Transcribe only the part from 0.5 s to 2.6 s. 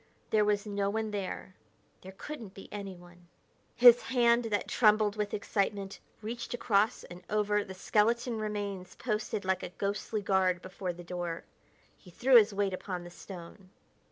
no one there; there couldn't